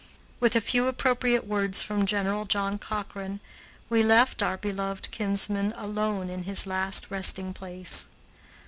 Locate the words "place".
7.53-8.07